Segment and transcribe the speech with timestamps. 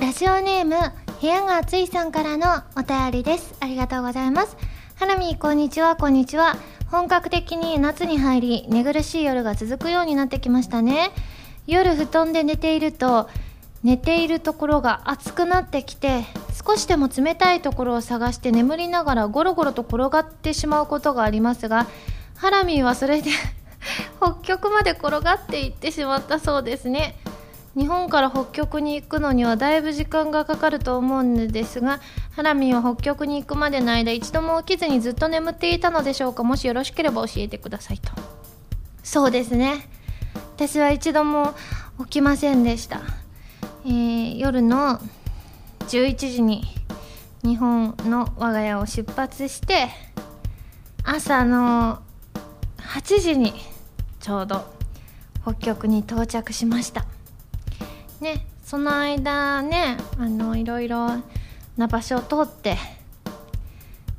[0.00, 0.76] ラジオネーム
[1.20, 3.56] 部屋が暑いさんからのお便りです。
[3.58, 4.56] ありがとうございます。
[4.94, 6.56] ハラミこんにちはこんにちは。
[6.86, 11.10] 本格的に夏に入り寝苦しい夜が続くようになってきましたね。
[11.66, 13.28] 夜布団で寝ていると
[13.82, 16.22] 寝ているところが熱くなってきて
[16.64, 21.88] 少しでも冷たいところを探して眠りながらゴロゴロと転がってしまうことがありますが
[22.36, 23.32] ハラミーはそれで
[24.22, 27.16] 北極まで転がっていってしまったそうですね。
[27.76, 32.00] 日本から北極に行くのにはだいぶ時間がかかると思うのですが
[32.32, 36.42] ハラミは北極に行くまでの間一度も起きずにずっと眠っていたのでしょうか？
[36.42, 38.10] もしよろしければ教えてくださいと。
[39.02, 39.88] そうですね。
[40.56, 41.54] 私は一度も
[42.00, 43.00] 起きませんでした。
[43.84, 45.00] えー、夜の
[45.86, 46.64] 11時に
[47.42, 49.88] 日本の我が家を出発して
[51.04, 52.02] 朝の
[52.78, 53.54] 8時に
[54.20, 54.64] ちょうど
[55.42, 57.06] 北極に到着しました。
[58.20, 61.08] ねその間ねあのいろいろ
[61.76, 62.76] な場所を通って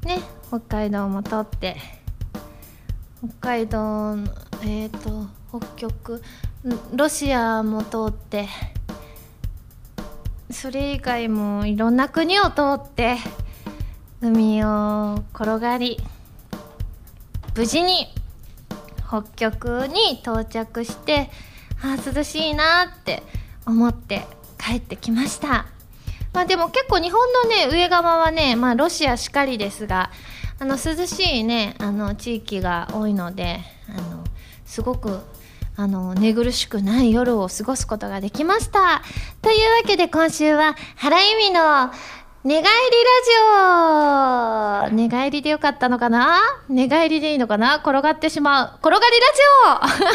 [0.03, 1.75] ね北海道も通って
[3.19, 4.15] 北海道
[4.63, 5.27] えっ、ー、と
[5.59, 6.21] 北極
[6.93, 8.47] ロシアも通って
[10.51, 13.17] それ以外もいろんな国を通って
[14.21, 15.97] 海を転がり
[17.55, 18.07] 無事に
[19.07, 21.29] 北極に到着して
[21.81, 23.23] あ涼しいなって
[23.69, 24.25] 思って
[24.57, 25.67] 帰ってきました
[26.33, 30.11] まあでも結構日本のね上側はねまあロシアしかりですが
[30.59, 34.23] あの涼しいねあの地域が多いのであの
[34.65, 35.19] すごく
[35.79, 39.01] あの、寝苦しくない夜を過ごすことができました。
[39.41, 41.61] というわけで今週は、原由美の
[42.41, 42.71] 寝返りラ
[44.89, 46.39] ジオ寝返りでよかったのかな？
[46.69, 47.75] 寝返りでいいのかな？
[47.77, 48.79] 転がってしまう。
[48.79, 50.07] 転がりラジ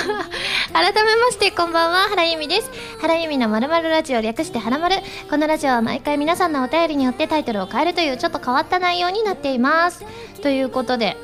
[0.72, 2.70] オ 改めまして、こんばんは、原由美です。
[3.02, 4.96] 原由美のまるラジオ略してはらまる。
[5.28, 10.02] このラジオは毎回皆さんのお便りによってタイトルを変えるというちょっと変わった内容になっています。
[10.40, 11.18] ということで、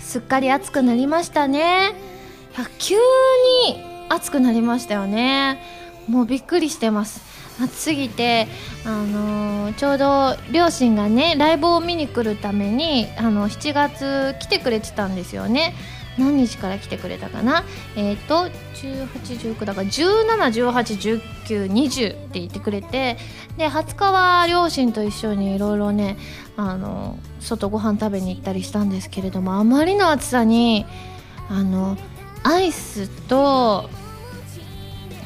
[0.00, 1.94] すっかり暑くなりましたね。
[2.78, 2.94] 急
[3.66, 5.60] に暑くなりましたよね
[6.08, 7.20] もうびっくりしてます
[7.60, 8.48] 暑すぎて、
[8.84, 15.74] あのー、ちょうど両親がねライブを見に来るためにあの7月来てくれてたんですよね。
[16.18, 17.64] 何日から来てくれたかな？
[17.96, 23.16] えっ、ー、と1819だから17181920って言ってくれて
[23.56, 26.16] で20日は両親と一緒にいろいろね
[26.56, 30.86] あの外ご飯食べに行ったりしたんですけれどもあまりの暑さに
[31.48, 31.96] あの
[32.44, 33.88] アイスと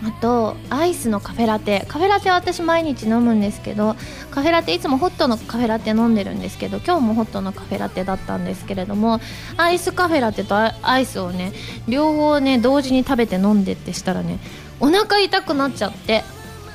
[0.05, 1.85] あとアイスのカフェラテ。
[1.89, 3.97] カフェラテは私毎日飲むんですけど
[4.31, 9.21] カフェラテいつもホットのカフェラテ飲んでるんですけど今日もホットのカフェラテだったんですけれども
[9.57, 11.53] アイスカフェラテとアイスをね
[11.89, 14.39] 両方ね同時に食べて飲んでってしたらね
[14.79, 16.23] お腹痛くなっちゃって。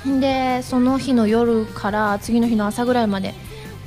[0.05, 3.34] でその日の夜から次の日の朝ぐらいまで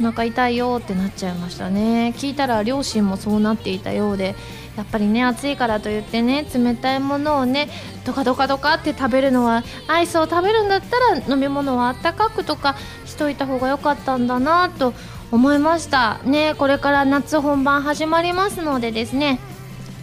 [0.00, 2.14] お腹痛いよってなっちゃいましたね。
[2.16, 4.34] 聞いたら両親もそうなっていたようで
[4.76, 7.68] やっぱりね暑いからといってね冷たいものをね
[8.04, 12.76] ドカドカドカって食べるのはアイスを食べるんだったら飲み物はあったかくとか
[13.06, 14.92] しといた方が良かったんだなと
[15.32, 16.18] 思いました。
[16.24, 19.40] ねこれから夏本番始まりますのでですね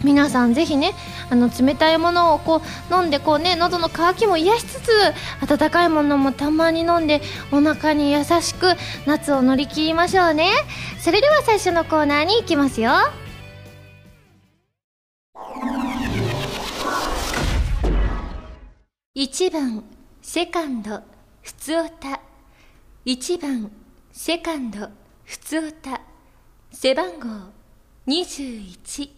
[0.02, 0.92] 皆さんぜひね
[1.30, 4.90] あの冷たいものをこう飲んでこうね喉の渇きも癒しつつ
[5.40, 8.74] 温かいものもたまに飲んでお腹に優しく
[9.06, 10.50] 夏を乗り切りましょうね。
[11.00, 12.92] それでは最初のコーナーに行きますよ。
[19.16, 19.84] 1番
[20.22, 21.00] セカンド
[21.40, 22.20] ふつおた
[23.06, 23.70] 1番
[24.10, 24.88] セカンド
[25.22, 26.00] ふつおた
[26.72, 27.28] 背番号
[28.08, 29.10] 21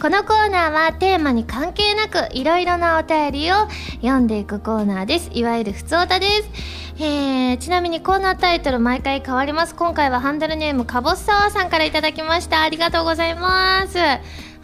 [0.00, 3.54] このコーナーはテーマに関係なくいろいろなお便りを
[4.02, 5.30] 読んでいくコーナーです。
[5.32, 7.02] いわゆるふつおたです。
[7.02, 9.74] えー、ちなみにコーナータイトル毎回変わります。
[9.74, 12.62] 今回はハンドルネームかぼすさわさんからいただきました。
[12.62, 13.98] ありがとうございます。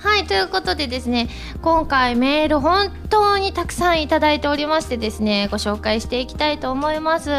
[0.02, 1.28] はい、ということでですね、
[1.60, 7.30] 今回メール本当にたくさんいただいておりましてですね、ご紹介していきたいと思います。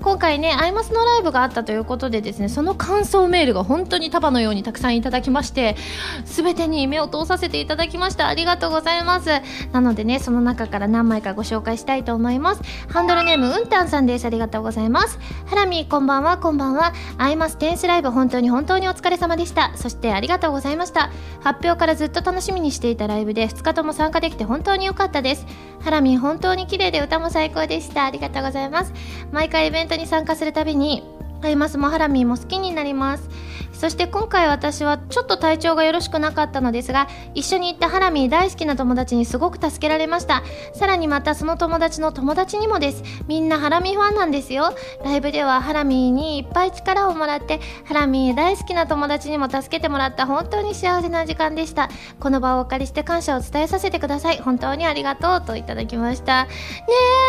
[0.00, 5.76] 今回ね、アイマスのライブがあったということでですね、その感想メールが本当に束のようにたくさんいただきまして、
[6.24, 8.28] すべてに目を通させていただきました。
[8.28, 9.28] ありがとうございます。
[9.72, 12.62] なのでね、その中から何枚かご紹介したいと思います。
[12.88, 14.24] ハンドルネーム、うんたんさんです。
[14.24, 15.18] ありがとうございます。
[15.44, 16.94] ハラミこんばんは、こんばんは。
[17.18, 19.72] アイマステンスライブ本当に本当にお疲れ様でした。
[19.76, 21.10] そしてありがとうございました。
[21.42, 25.44] 発表からずずっと楽しみにしていたライブで2日とも参加できて本当に良かったです。
[25.80, 28.04] ハラミ本当に綺麗で歌も最高でした。
[28.04, 28.92] ありがとうございます。
[29.32, 31.02] 毎回イベントに参加するたびに
[31.42, 33.28] ハイマスもハラミーも好きになります。
[33.78, 40.42] そして今回私はちょっと体調がよろしくなかったのですが一緒に行ったハラミー大好きな友達にすごく助けられました。
[40.74, 43.02] さらにまたその友達の友達にもです。
[43.28, 44.74] みんなハラミーファンなんですよ。
[45.04, 51.90] ライブではハラミーにいっぱい力をもらってハラミー大好きな友達にも助けてもらった本当に幸せな時間でした。
[52.18, 54.38] この場をお借りして感謝を伝えさせてください。
[54.38, 56.44] 本当にありがとうといただきました。
[56.44, 56.50] ね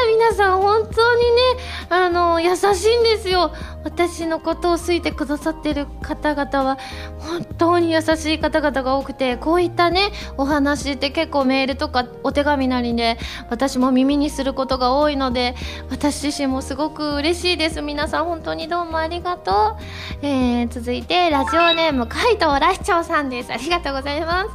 [0.05, 1.41] え皆さん本当にね
[1.89, 3.51] あの優しいんですよ。
[3.83, 6.77] 私のことを好いてくださってる方々は
[7.19, 13.17] 本当に優しい方々が多くてこういったねお話って結構メールとかお手紙なりで
[13.49, 15.55] 私も耳にすることが多いので
[15.89, 17.81] 私自身もすごく嬉しいです。
[17.81, 19.77] 皆さん本当にどうもありがと
[20.21, 23.51] う、えー、続いてラジオネーム海藤ラシチョウさんです。
[23.51, 24.49] ありがとうございます。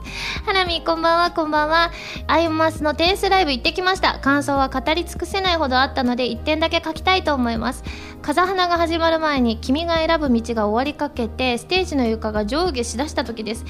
[0.44, 1.31] ハラミこんばんは。
[1.31, 1.90] こんばんは。
[2.26, 4.19] アイマスのテンスライブ行ってきました。
[4.20, 7.84] 感想は語り尽くせないほどあったので1点だけ書きたいと思います。
[8.23, 13.65] 風花が始まる前に君が選ぶ道が終わりかけてステージの床が上下しだした時です。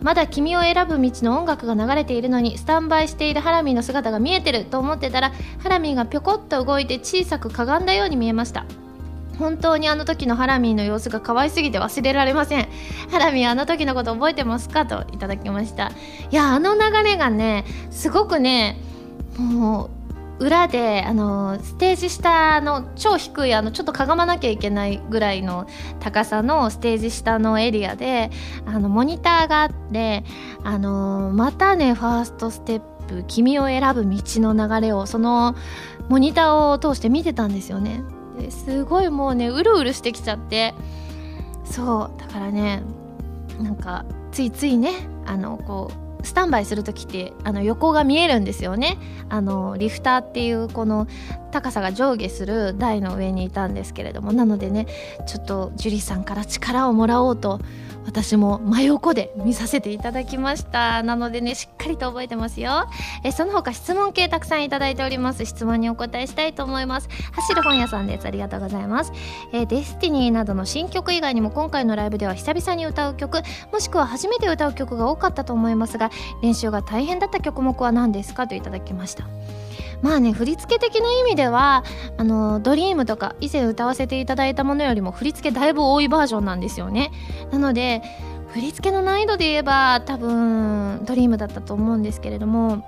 [0.00, 8.64] まだ君を選ぶ道の音楽が流れているのにスタンバイしているハラミーの姿が見えてると思ってたらハラミーがぴょこっと動いて小さくかがんだように見えました。
[9.38, 12.68] 本当にあの時のハラミーの様子が可愛すぎて忘れられません。
[13.10, 14.86] ハラミーあの時のこと覚えてますか？
[14.86, 15.92] といただきました。
[16.30, 18.80] いやあの流れがねすごくね
[19.36, 19.90] もう
[20.38, 25.66] 裏であのステージ下の超低いあのちょっとかがまなきゃいけないぐらいの
[26.00, 28.30] 高さのステージ下のエリアで
[28.64, 30.24] あのモニターがあって
[30.62, 35.56] あのまたねファーストステップ「君を選ぶ道の流れ」をその
[36.08, 38.02] モニターを通して見てたんですよね。
[38.38, 40.74] ですごいもうねうるうるしてきちゃって
[41.64, 42.82] そうだからね
[43.60, 44.92] なんかついついね
[45.26, 48.98] あのこうスタンバイする時ってあの横が見えるんですよね。
[49.28, 51.06] あのリフターっていうこの
[51.50, 54.32] 高さが上下する台の上にいたんですけれども。
[54.32, 54.86] なのでね
[55.26, 57.60] ちょっと樹里さんから力をもらおうと
[58.08, 61.02] 私も真横で見させていただきました。
[61.02, 62.88] なのでねしっかりと覚えてますよ。
[63.22, 65.44] えその他質問系たくさんいただいております。
[65.44, 67.08] 質問にお答えしたいと思います。
[67.32, 68.26] 走る本屋さんです。
[68.26, 69.12] ありがとうございます。
[69.52, 76.10] えデスティニーなどの新曲以外にも今回のライブでは久々に歌う曲もしくは初めて歌う曲が多かったと思いますが
[76.42, 78.46] 練習が大変だった曲目は何ですか？
[78.48, 79.24] といただきました。
[80.02, 81.84] まあね振り付け的な意味では
[82.16, 87.10] あのドリームとか以前歌わせていただいたものよりも振り付けだいぶ多いバージョンなんですよね。
[87.50, 88.02] なので
[88.48, 92.78] 振り付けの難易度で言えば多分ドリームだったと思うんですけれども、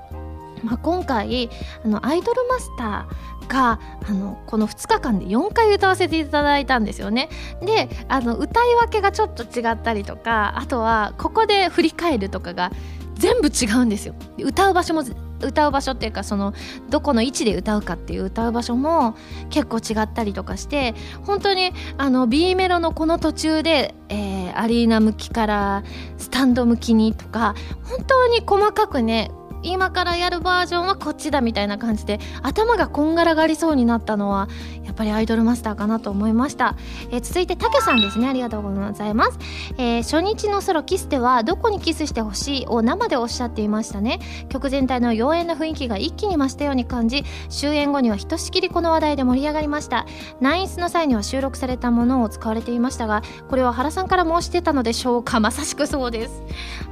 [0.65, 1.51] まあ、今回
[1.85, 7.29] あのアイドルマスターがあのこの2日間で4回歌わせていただいたんですよね。
[7.61, 12.71] であの歌い分けがちょっと違ったりとかあとはここで振り返るとかが
[13.15, 14.15] 全部違うんですよ。
[14.39, 15.03] 歌う場所も
[15.43, 16.55] 歌う場所っていうかその
[16.89, 19.17] どこの位置で歌うかっていう歌う場所も
[19.51, 20.95] 結構違ったりとかして
[21.25, 25.85] 本当にあの B メロのこの途中で、えー、アリーナ向きから
[26.19, 27.55] スタンド向きにとか
[27.85, 29.31] 本当に細かくね
[29.63, 34.49] 今からやるバージョンはこっちだみたいな感じで頭がこんがらがりそうになったのは
[34.85, 36.77] やっぱりアイドルマスターかなと思いました、
[37.11, 38.29] えー、続いてたけさんですね。
[38.29, 39.39] ありがとうございます、
[39.77, 44.19] えー、初日のソロキスではどこにキスしてほしいを生でおっしゃっていましたね。
[44.49, 50.07] 曲全体の妖艶な雰囲気が一気に増したように感じ終演後にはひとしきりこの話題で盛り上がりました。
[50.41, 55.41] ナインスの際には収録されたものを使われていましたがこれは原さんから申してたのでしょうか？
[55.41, 56.43] まさしくそうです。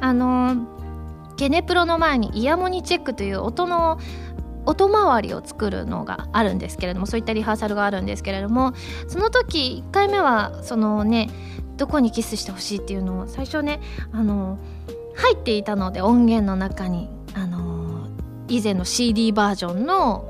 [0.01, 0.78] あのー
[1.39, 3.99] ゲネプロの前にイヤモニチェックという音の
[4.67, 8.75] 音回りを作るのがあるんですけれどもそういったリハーサルがあるんですけれども
[9.07, 11.31] その時1回目はそのね
[11.77, 13.81] どこにキスしてほしいっていうのを最初ね
[14.13, 14.59] あの
[15.17, 18.09] 入っていたので音源の中にあの
[18.49, 20.29] 以前の CD バージョンの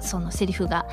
[0.00, 0.86] そのセリフが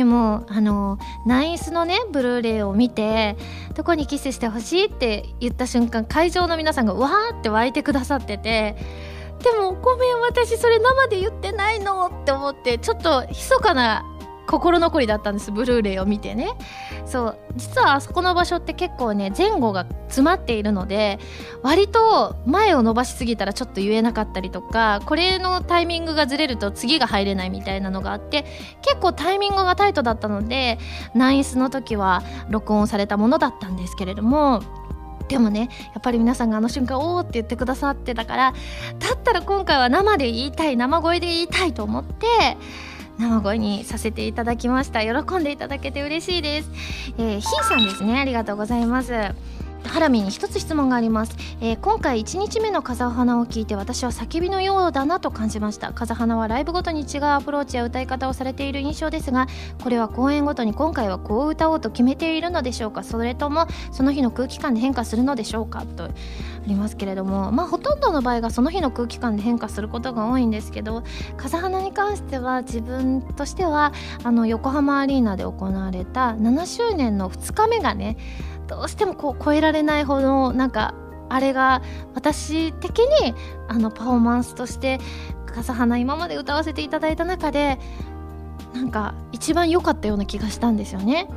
[0.00, 3.36] でもあのナインスのねブルーレイを見て
[3.74, 8.76] どこにキスしてほしいって言った瞬間会場の皆さんがわーって湧いてくださってて
[9.44, 14.09] でもごめん私それ生で言ってないのって思ってちょっと密かな
[14.50, 16.48] 心残りだったんですブルーレイを見てね。
[17.06, 21.18] そう実はあそこの場所って結構ね前後が詰まっているので
[21.62, 28.44] 割と前を伸ばしすぎたらちょっと言えなかったりとかこれのタイミングがずれると次が入れないみたいなのがあって
[28.82, 30.78] 結構タイミングがタイトだったので
[31.14, 34.62] ナインスの時は録音されたものだったんですけれども
[35.28, 38.54] でもねやっぱり皆さんがあの瞬間おおって言ってくださってたから
[38.98, 42.26] だったら今回は生で言いたい生声で言いたいと思って
[43.20, 45.00] 生声にさせていただきました。
[45.02, 46.70] 喜んでいただけて嬉しいです、
[47.18, 48.18] えー、ひーさんですね。
[48.18, 49.12] ありがとうございます。
[49.84, 55.92] ハラミに一つ質問があります、えー、今回1日目の風花を聞いて私は叫びのようだなと感じました。
[55.92, 59.46] 風花はライブごとに違うアプローチや歌い方をされている印象ですが
[59.82, 63.02] これは公演ごとに今回はこう歌おうと決めているのでしょうか？
[63.02, 65.84] それともその日の空気感で変化するのでしょうか？
[65.84, 66.08] とあ
[66.66, 71.02] りますけれどもまあほとんどの場合がその日の空気感で変化することが多いんですけど
[71.36, 73.92] 風花に関しては自分としては
[74.24, 78.16] あの横浜アリーナで行われた7周年の2日目がね
[78.70, 80.94] どうしてもこう超えられないほどなんか
[81.28, 81.82] あれが
[82.14, 83.34] 私的に
[83.68, 85.00] あのパフォーマンスとして
[85.46, 87.80] 笠花今まで歌わせていただいた中で
[88.72, 91.28] なんか一番良かったような気がしたんですよね。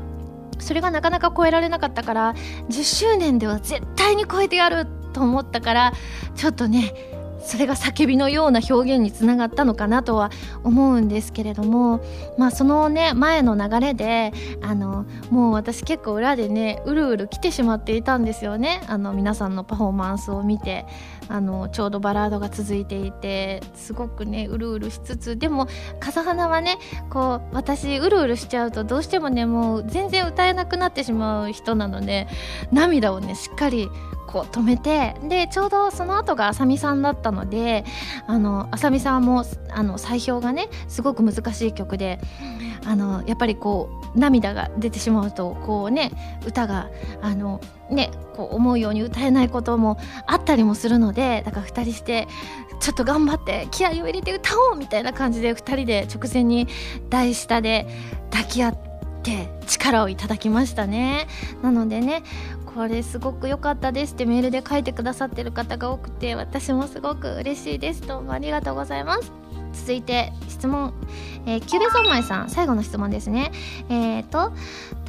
[0.60, 2.36] それがなかなか超えられなかったから
[2.70, 5.94] 10周年では絶対に超えてやると思ったから
[6.36, 6.94] ちょっとね
[7.46, 10.32] それが叫びのような表現につながったのかなとは
[10.64, 12.02] 思うんですけれども
[12.38, 14.32] まあそのね前の流れで
[14.62, 18.82] あのもう私結構裏でねうるうる来てしまっていたんですよね。
[18.88, 20.86] あの皆さんのパフォーマンスを見て。
[21.30, 25.68] あのちょうどバラードが続いていてすごくねうるうるしつつでも
[26.00, 26.78] 風花はね
[27.10, 32.28] こう私うるうるしちゃうとどうしてもねもう全然歌えなくなってしまう人なので
[32.72, 33.90] 涙をねしっかり
[34.28, 37.86] こう止めてでちょうどその後があさみさんだったので
[38.26, 42.20] あのあさみさんもあの採票がねすごく難しい曲で
[42.86, 46.12] あのやっぱりこう涙が出てしまうとこうね
[46.46, 46.90] 歌が
[47.22, 47.62] あの
[47.94, 49.98] ねこう思うように歌えないことも
[50.28, 52.28] あったりもするのでだから2人して
[52.80, 56.68] ちょっと頑張って気合を入れて歌おうみたいな感じで2人で直前に
[57.10, 57.88] 台下で
[58.32, 58.78] 抱き合っ
[59.24, 61.28] て力をいただきましたね。
[61.62, 62.24] なのでね
[62.76, 68.02] これすごく良かったですってメールで書いてくださってる方が多くて私もすごく嬉しいです。
[68.02, 69.32] どうもありがとうございます。
[69.74, 70.94] 続いて質問、
[71.46, 72.50] えー、キューベ三昧さん。
[72.50, 73.52] 最後の質問ですね。
[73.90, 74.54] えっ、ー、と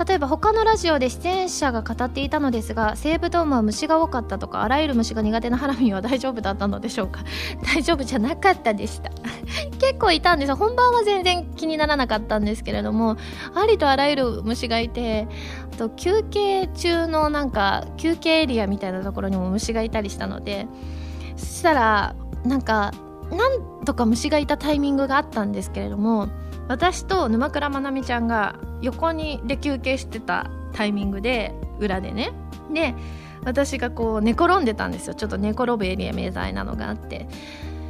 [0.04, 7.23] 例えば他のラジオで出演者が語っていたのですが西武ドームは虫が多かったとかあらゆる虫が苦手なハラミは大丈夫だったのでしょうか？
[7.75, 9.11] 大丈夫じゃなかったでした。
[9.78, 13.16] 結構いたんです本番は全然気にならなかったんですけれども
[13.54, 15.28] ありとあらゆる虫がいて
[15.75, 20.66] あと休憩中のなんか休憩エリアみたいなところにも虫がいたりしたので
[21.37, 22.92] そしたらなんか
[23.31, 26.28] なんとか虫がいたタイミングがあったんですけれども
[26.69, 32.33] 私と沼倉まなみちゃんが横にで休憩してたタイミングで裏でね。
[32.73, 32.95] で
[33.45, 35.14] 私がこう寝転んでたんですよ。
[35.14, 37.28] ちょっと寝転ぶエリアみたいなのがあって。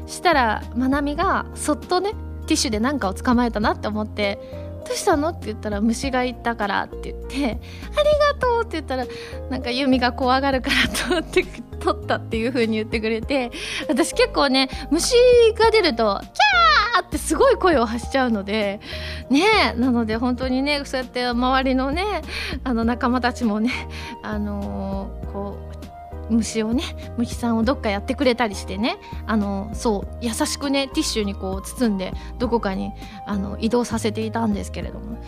[0.07, 4.39] したらまなみがそっとねティッシュで何かを捕まえたなって思って
[4.87, 7.37] 「どうしたの?」って言ったら「虫がいたから」って言って
[7.97, 9.07] 「ありがとう」って言ったら
[9.51, 11.45] なんかユミが怖がるから取って
[11.81, 13.51] 取ったっていう風に言ってくれて
[13.89, 15.15] 私結構ね虫
[15.59, 18.81] が出ると「キャー!」ってすごい声を発しちゃうので
[19.29, 22.23] ねなので本当にねそうやって周りのね
[22.65, 23.71] あの仲間たちもね
[24.23, 25.64] あのー、こう
[26.31, 26.83] 虫をね
[27.17, 32.93] 虫さんをどっかやってくれたりしてねあのそう優しくねティッシュにこう包んでどこかに
[33.27, 35.19] あの移動させていたんですけれども。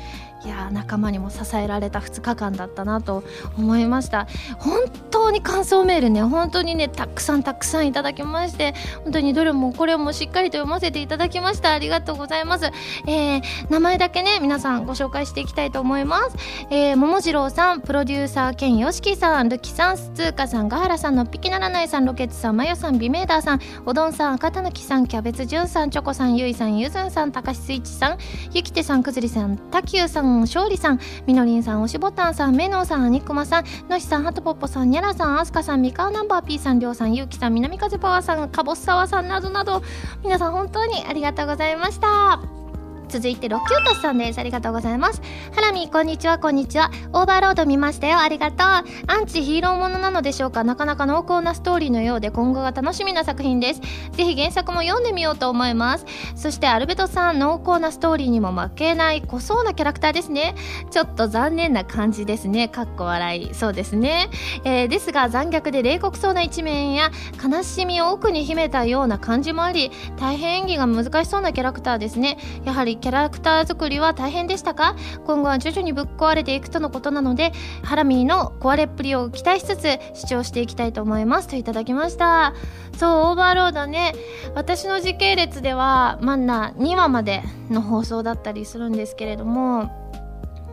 [0.44, 3.24] いや仲間にも支えられた2日間だったなと
[3.58, 4.28] 思いました。
[4.58, 4.84] 本
[5.26, 11.72] 当に感想メールね本当にねたくさんたくさんいただきまして本当にどれもこれもしっかりと読ませていただきました。
[11.72, 12.66] ありがとうございます、
[13.06, 16.36] えー、名前だけね皆さんご紹介していきたいと思います、
[16.70, 28.18] えー、桃次郎さんプロデューサー兼よしきさんるきさんスツーカさんガハラさんのっぴきならないさんロケッツさんまよさんビメーダーさんおどんさん赤たぬきさんキャベツじゅんさんチョコさんゆいさんゆずんさんたかしスイッチさん
[28.52, 39.82] ゆきてさんくずりさんたきゅうさん勝利さんみのりんさんおしぼたんさんめのうさんあにくまさんのしさんはとぽっぽさんにゃらさんあすかさんみかわナンバー P さんりょうさんゆうきさん南風パワーさんかぼすさわさんなどなど
[40.22, 42.65] 皆さん本当にありがとうございました。
[43.08, 44.38] 続いてロキュータスさんです。
[44.38, 45.22] ありがとうございます。
[45.54, 46.38] ハラミこんにちは。
[46.38, 46.90] こんにちは。
[47.12, 48.18] オーバーロード見ましたよ。
[48.18, 48.58] ありがとう。
[48.58, 50.64] アンチヒーローものなのでしょうか。
[50.64, 53.80] なかなか濃厚なストーリーのようで今後が楽しみな作品です。
[54.12, 56.06] ぜひ原作も読んでみようと思います。
[56.34, 60.54] そしてアルベトさん濃厚なストーリーにも負けない濃そうなキャラクターですね。
[60.90, 62.68] ちょっと残念な感じですね。
[62.68, 64.28] かっこ笑いそうですね、
[64.64, 67.10] えー、ですが残虐で冷酷そうな一面や
[67.42, 72.38] 悲しみを奥に秘めたような感じもあり大変演技が難しそうなキャラクターですね。
[72.64, 74.96] やはりキャラクター作りは大変でしたか？
[75.26, 81.48] 今後は徐々にぶっ壊れていくとのことなのでハラミーの壊れっぷりを期待しつつ視聴していきたいと思います。
[81.48, 82.54] といただきました。
[82.96, 84.14] そうオーバーロードね。
[84.54, 89.90] 私の時系列ではまんな2話までの放送だったりするんですけれども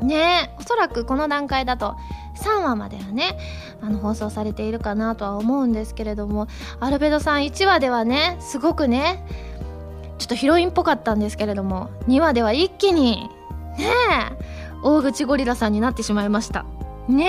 [0.02, 1.96] ねおそらくこの段階だと
[2.38, 3.38] 3話まではね
[3.82, 6.48] あの放送されているかなとは思うんですけれども
[6.80, 9.26] アルベドさん1話ではねすごくね
[10.24, 13.30] ちょっとヒロインっぽかったんですけれども2話では一気に
[13.78, 13.88] ね
[14.32, 16.66] え大口ゴリラさんになってしまいました。
[17.10, 17.28] ね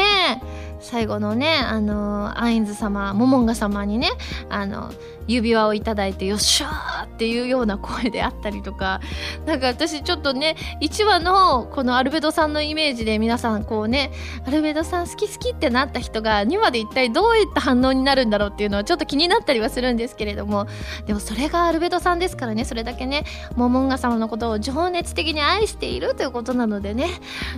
[0.73, 4.10] え最後のねあのアインズ様モモンガ様にね
[4.48, 4.92] あの
[5.26, 9.00] 指輪をいただいてよっしゃーっていうような声であったりとか
[9.46, 14.10] なんか私ちょっとね1話のこのアルベドさんのイメージで皆さんこうね
[14.46, 20.66] アルベドさん好き好きってなった人が2話で一体どういった反応になるんだろうっていうのはちょっと気になったりはするんですけれども
[21.06, 23.24] でもそれがアルベドさんですからねそれだけね
[23.56, 27.08] モモンガ様のことを情熱的に愛しているということなのでね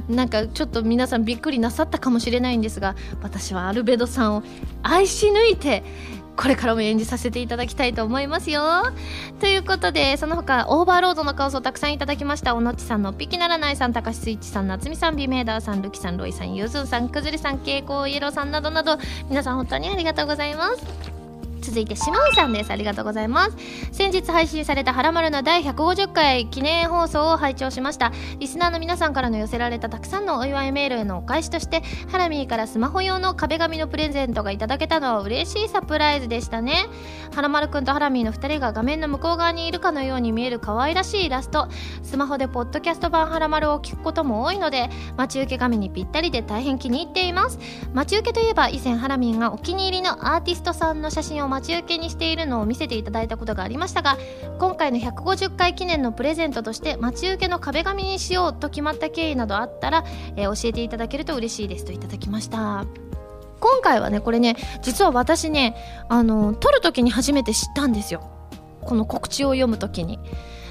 [0.09, 4.43] なんかちょっと皆さんびっくりなさったかもしれないんですが私はアルベドさんを
[4.83, 5.83] 愛し抜いて
[6.37, 8.63] これからも演じさせていただきたいと思いますよ。
[9.41, 12.55] ということで、その他、オーバーロードの感想たくさんいただきました。
[12.55, 18.99] おのっちさんのっぴきならないさん、たかしスイッチさん、なつみさん、ビメーダーさん、るきさん、ロイさん、ゆずんさん、くずりさん、けいこう、イエローさんなどなど、
[19.31, 21.16] 皆さん本当にありがとうございます。
[21.67, 22.71] 続いて島尾さんです。
[22.71, 23.57] ありがとうございます。
[23.91, 28.13] 先日配信されたはらまるの第150回記念放送を拝聴しました。
[28.39, 31.83] リスナーの皆さんからの寄せられたたくさんのお祝いメールへのお返しとして
[32.13, 36.87] ハラミーからスマホ用の壁紙のプレゼントがいただけたのは嬉しいサプライズでしたね。
[37.35, 41.69] はらまるくんとハラミーの2人が画面の向こう側にいるかのように見える可愛らしいイラスト。
[42.05, 47.59] スマホでポッドキャスト版はらまるを聞くことも多いので待ち受け画面にぴったりで大変気に入っています。
[47.93, 54.19] 待ち受けといえば以前ハラミーがお気に入りのアーティストさんの写真を待ち受けにしているのを見せていただいたことがありましたが
[54.59, 60.05] 今回の150回記念のプレゼントとして待ち受けの壁紙にしようと決まった経緯などあったら、
[60.37, 62.85] えー、教えていただけると嬉しいですといただきました。
[63.59, 65.75] 今回はねこれね実は私ね
[66.11, 68.21] あの撮る時に初めて知ったんですよ。
[68.83, 70.19] この告知を読む時に。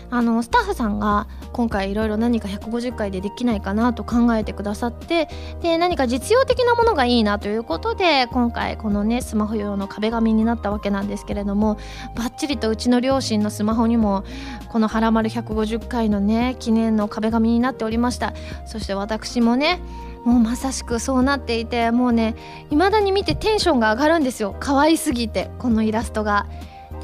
[0.10, 5.28] あのスタッフさんが今回いろいろ何か150回でできないかなと考えてくださって
[5.62, 11.78] で何か実用的なものがいいなということで今回このねスマホ用の壁紙になったわけなんですけれども
[12.16, 14.24] バッチリとうちの両親のスマホにも
[14.70, 18.34] この「はらまる150回」のね記念の壁紙になっておりました
[18.66, 19.80] そして私もね
[20.26, 22.36] もうまさしくそうなっていてもうね
[22.70, 26.48] 未だに見てテンションが上がるんですよ可愛すぎてこのイラストが。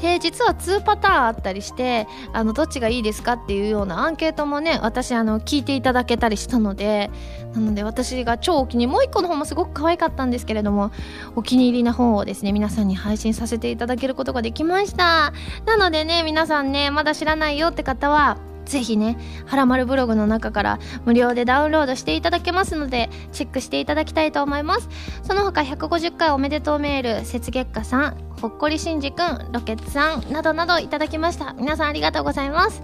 [0.02, 7.12] で実は2パターンあったりしてあのどっちがいいですかっていうようなアンケートもね私あの聞いていただけたりしたので
[7.54, 10.90] なので私が超お気に入りもう1個の方もすごく可愛かったんですけれども
[11.36, 15.32] お気に入りな方をですね皆さんに配信させていただけることができました。
[15.66, 24.88] なのでね皆さんねまだ知らないよって方はぜひね、はらまるブログの中から無料でダウンロードしていただけますので、チェックしていただきたいと思います。
[25.22, 31.54] その他150回おめでとうメール、雪月花さん、ほっこりしんじくん、ロケッツさん、などなどいただきました。
[31.54, 32.82] 皆さんありがとうございます。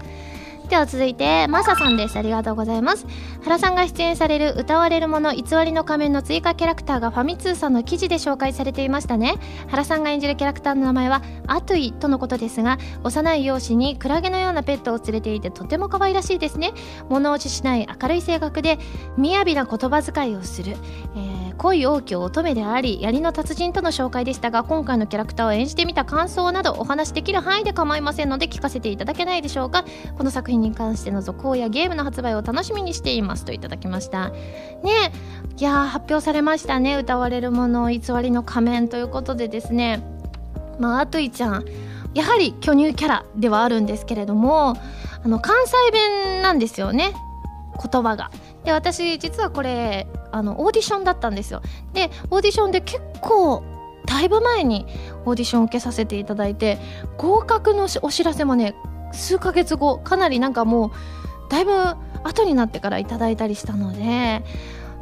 [0.69, 2.17] では続いてマサさんです。
[2.17, 3.07] ありがとうございます。
[3.43, 9.37] 原さんが出演される歌われるもの偽りの仮面の追加キャラクターがファミ通さんの記事で紹介されていましたね。
[9.67, 16.73] 原さんが演じるキャラクターの名前はアトゥイとのことですが幼い容姿にクラゲのようなペットを連れていてとても可愛らしいですね。
[17.09, 18.77] 物落ちしない明るい性格で
[19.17, 20.75] 雅な言葉遣いをする、
[21.15, 29.83] えー、恋多き乙女であり槍の達人との紹介でしたが今回のキャラクターを演じてみた感想などお話できる範囲で構いませんので聞かせていただけないでしょうか。
[30.17, 33.43] この作品に関しての続報やゲームの発売を楽しみにしています。
[33.43, 34.29] といただきました。
[34.29, 35.11] ね
[35.57, 36.95] いや発表されましたね。
[36.95, 40.01] 歌われるもの偽りの仮面ということでですね。
[40.79, 41.65] まああといちゃん。
[42.13, 44.77] やはり巨乳キャラではあるんですけれども
[45.23, 47.13] あの関西弁なんですよね。
[47.91, 48.31] 言葉が。
[48.63, 51.61] で私実はこれあのオーディションだったんですよ。
[51.93, 53.63] でオーディションで結構
[54.05, 54.85] だいぶ前に
[55.25, 56.79] オーディションを受けさせていただいて
[57.17, 58.75] 合格のお知らせもね
[59.11, 60.91] 数ヶ月後かなりなんかもう
[61.49, 61.71] だいぶ
[62.23, 64.43] 後になってからいただいたりしたので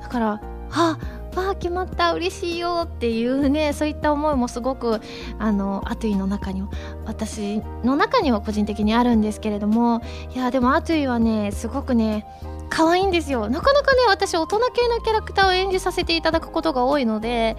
[0.01, 0.97] だからあ
[1.35, 5.01] あ決まった嬉しいよっていうねそういった思いもすごく
[5.37, 6.69] あのアトゥイの中には
[7.05, 10.01] 私の中には個人的にあるんですけれども
[10.33, 12.25] いやでもアトゥイはねすごくね
[12.69, 13.49] 可愛いんですよ。
[13.49, 17.57] なかなかね私大人系のキャラクターを演じさせていただくことが多いので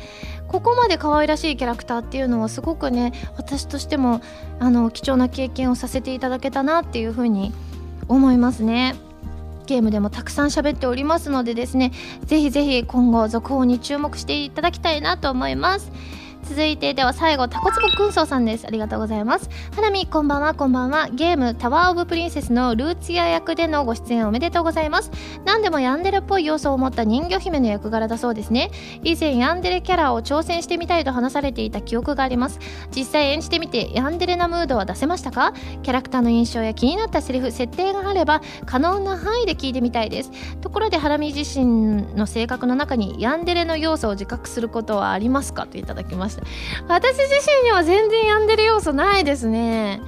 [0.49, 4.21] ここまで可愛らしいキャラクターっていうのはすごくね私としても
[4.61, 7.53] あの貴重な経験をさせていただけたなっていうふうに
[8.09, 8.97] 思いますね。
[9.67, 11.93] ゲームでもたくさん喋っておりますのでですね
[12.25, 15.93] ぜひぜひ今後続報に注目していただきたいなと思います。
[16.49, 18.67] 続いてでは最後タコツボ軍曹さんです。
[18.67, 19.51] ありがとうございます。
[19.77, 21.09] 花見こんばんはこんばんは。
[21.09, 25.11] ゲームタワーオブプリンセスのルーツィア役でのご出演おめでとうございます。
[25.45, 28.71] 何でもヤンデレっぽい要素を持った人魚姫の役柄だそうですね。
[29.05, 32.61] 以前ヤンデレキャラを挑戦してみたいと話されていた記憶があります。
[32.97, 35.53] 実際演じてみてヤンデレなムードは出せましたか？
[35.83, 40.31] キャラクターの印象や気になったセリフ設定があれば可能な範囲で聞いてみたいです。
[40.63, 45.67] ところでハラミ自身の性格の中にヤンデレの要素を自覚することはありますか？
[45.67, 46.38] といただきました。
[46.89, 47.25] 私自
[47.61, 50.01] 身には全然ヤンデレ要素ないですね。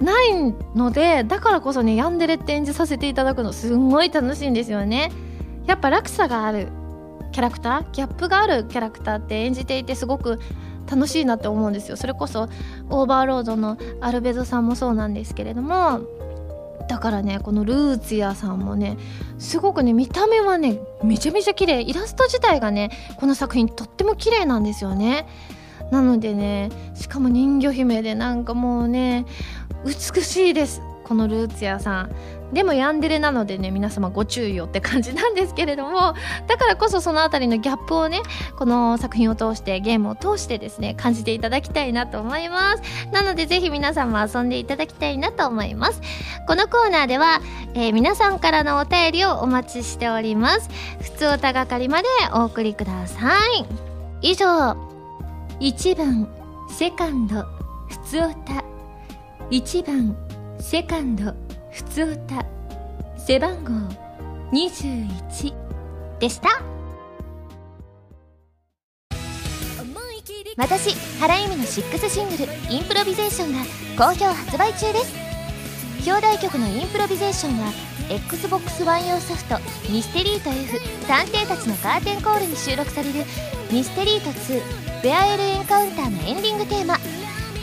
[0.00, 5.10] ないのでだからこそねヤンデレって演じさせていただくのすんごい楽しいんですよね。
[5.66, 6.68] やっぱ落差がある。
[7.32, 7.90] キャラクター？
[7.92, 10.38] ギャップがあるキャラクターって演じていてすごく
[10.90, 11.96] 楽しいなって思うんですよ。
[11.96, 12.48] それこそ
[12.88, 16.00] オーバーロードのアルベドさんもそうなんですけれども。
[16.88, 18.96] だからねこのルーツヤさんもね
[19.38, 21.82] すごくね見た目はねめちゃめちゃ綺麗。
[21.82, 25.26] イラスト自体がねこの作品とっても綺麗なんですよね。
[25.90, 29.26] なのでねしかも人魚姫でなんかもうね
[29.84, 30.82] 美しいです。
[31.04, 32.10] このルーツヤさん。
[32.52, 36.14] でもヤンデレなのでね皆様ご注意をって感じなんですけれども
[36.46, 38.22] だからこそそのあたりのギャップをね
[38.56, 42.82] この作品を通してゲームを通してですね感じていただきたいなと思います。
[43.12, 46.00] なのでぜひ皆さんも遊んでいただきたいなと思います。
[46.46, 47.40] このコーナーでは、
[47.74, 50.70] えー、皆さんからのお便りをお待ちしております。
[51.00, 53.66] 普通おたがかりまでお送りください。
[54.22, 54.85] 以上
[55.58, 56.28] 1番
[56.68, 57.42] セカンド
[57.88, 58.62] 普通おた
[59.50, 60.14] 1番
[60.60, 61.32] セカンド
[61.70, 62.44] ふつおた
[63.16, 63.70] 背番号
[64.52, 65.54] 21
[66.18, 66.48] でした。
[70.58, 73.64] 私原由美の6シングル「インプロビゼーション」が
[73.96, 75.14] 好評発売中です。
[76.06, 77.72] 表題曲の「インプロビゼーション」は
[78.10, 79.56] XBOX One 用ソフト
[79.88, 83.24] 「ミステリート F 探偵たちのカーテンコール」に収録される
[83.72, 84.20] 「ミステリー。
[84.20, 86.98] ト2ベアエルエンカウンター」のエンディングテーマ。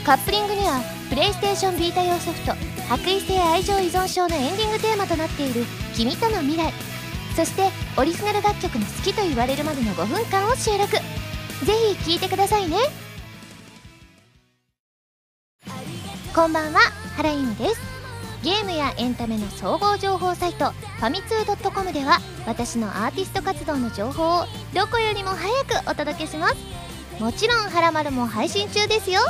[0.02, 0.80] カップリングには
[1.10, 2.54] プレイステーションビータ用ソフト
[2.88, 6.72] 「白衣性愛情依存症」のエンディングテーマとなっている「君との未来」
[7.36, 10.92] そしてオリジナル楽曲の好きと言われるまでの5分間を収録。
[10.92, 11.02] ぜ
[11.98, 12.78] ひ聴いてくださいね。
[16.34, 16.80] こんばんは
[17.18, 17.80] 原由美です。
[18.42, 26.93] ゲームやエンタメの総合情報サイトファミツー .com では私のアーティスト活動の情報をどこよりも早くお届けします。
[27.18, 29.20] もちろん「はらまる」も配信中ですよ。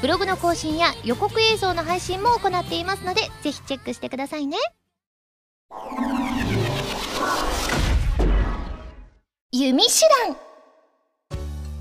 [0.00, 4.56] ブログの更新や予告映像の配信も行っていますのでぜひチェックしてくださいね。
[9.50, 9.90] 弓手
[10.26, 10.36] 段。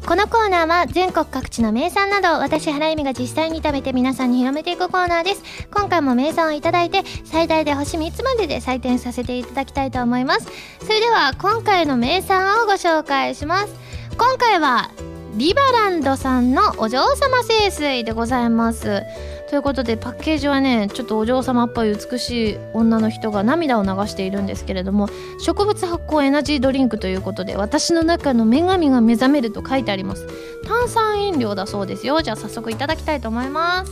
[0.07, 5.43] このコーナーは全国各地の名産など私原由美が実際に食べて皆さんに広めていくコーナーです。
[5.69, 10.47] 今回も名産をいただいて最大で星3つまでで採点させていただきたいと思います。
[10.79, 13.75] それでは今回の名産をご紹介します。
[14.17, 14.91] 今回は
[15.38, 19.04] リバランドさんのお嬢様清水でございます。
[19.50, 25.08] ということでパッケージはねちょっとお嬢様っぽい美しい女の人が涙を流しているんですけれども
[25.39, 30.28] 植物発酵エナジードリンクということで私の中の女神が目覚めると書いてあります。
[30.65, 32.23] 炭酸飲料だそうですよ。
[32.23, 33.91] じゃあ早速いただきたいと思います。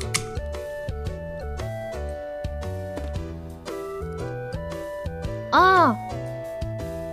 [5.51, 5.95] あ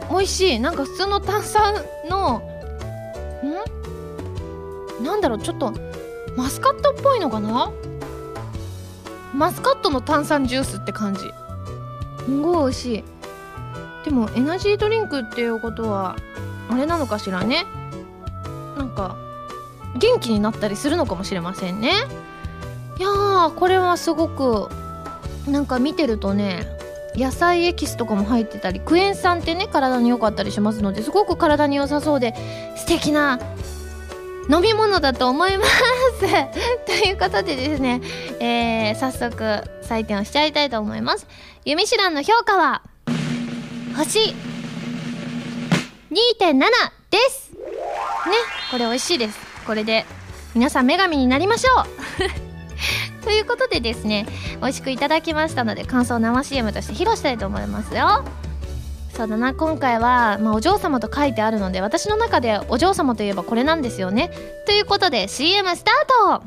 [0.08, 0.58] ー美味しい。
[0.58, 1.74] なんか普通の炭酸
[2.08, 3.81] のん？
[5.02, 5.72] なんだろうちょっと
[6.36, 7.70] マスカットっぽいのかな？
[9.34, 11.20] マスカットの炭酸ジュースって感じ。
[12.24, 13.04] すごい美味しい。
[14.04, 16.16] でもエナジードリンクっていうことは
[16.70, 17.64] あれなのかしらね？
[18.76, 19.16] なんか
[19.98, 21.90] 元気になったりするのかもしれませんね。
[22.98, 24.68] いやーこれはすごく
[25.50, 26.66] なんか見てるとね
[27.14, 32.34] 野菜エキスとかも入ってたりクエン酸ってね体に良かったりしますのですごく体に良さそうで
[32.76, 33.38] 素敵な
[34.50, 35.70] 飲み物だと思います
[36.86, 38.00] ということでですね、
[38.40, 41.26] えー、早速採点をしちゃいたいと思います。
[41.64, 42.82] ユミシランの評価は、
[43.96, 44.34] 星
[46.10, 46.60] 2.7
[47.10, 47.52] です。
[47.52, 47.58] ね、
[48.70, 49.38] これ美味しいです。
[49.66, 50.04] これで
[50.54, 51.82] 皆さん女神になりましょ
[53.20, 54.26] う ということでですね、
[54.60, 58.24] 美味しくいただきましたので感想を生 CM として披露したいと思いますよ。
[59.14, 59.54] そうだな。
[59.54, 64.30] 今回は、まあ、お嬢様と書いてあるので私の中でお嬢様といえばこれなんですよね。
[64.66, 66.44] ということで CM スタート。